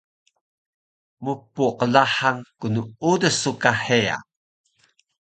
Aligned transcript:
mpqlahang 1.23 2.39
knuudus 2.59 3.35
su 3.41 3.51
ka 3.61 3.71
heya 3.83 4.17